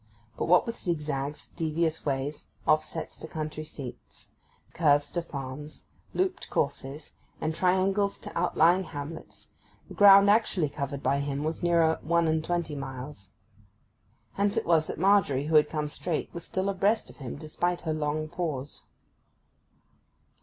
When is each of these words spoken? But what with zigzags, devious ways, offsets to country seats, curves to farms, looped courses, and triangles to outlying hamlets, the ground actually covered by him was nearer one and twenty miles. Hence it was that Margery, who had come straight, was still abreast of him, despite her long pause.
But 0.35 0.45
what 0.45 0.65
with 0.65 0.81
zigzags, 0.81 1.49
devious 1.49 2.07
ways, 2.07 2.47
offsets 2.65 3.19
to 3.19 3.27
country 3.27 3.63
seats, 3.63 4.31
curves 4.73 5.11
to 5.11 5.21
farms, 5.21 5.83
looped 6.15 6.49
courses, 6.49 7.13
and 7.39 7.53
triangles 7.53 8.17
to 8.21 8.35
outlying 8.35 8.83
hamlets, 8.85 9.49
the 9.87 9.93
ground 9.93 10.27
actually 10.27 10.69
covered 10.69 11.03
by 11.03 11.19
him 11.19 11.43
was 11.43 11.61
nearer 11.61 11.99
one 12.01 12.27
and 12.27 12.43
twenty 12.43 12.73
miles. 12.73 13.29
Hence 14.33 14.57
it 14.57 14.65
was 14.65 14.87
that 14.87 14.97
Margery, 14.97 15.45
who 15.45 15.55
had 15.55 15.69
come 15.69 15.87
straight, 15.87 16.33
was 16.33 16.43
still 16.43 16.69
abreast 16.69 17.11
of 17.11 17.17
him, 17.17 17.35
despite 17.35 17.81
her 17.81 17.93
long 17.93 18.27
pause. 18.27 18.85